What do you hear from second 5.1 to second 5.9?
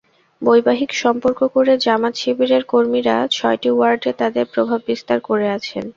করে আছেন।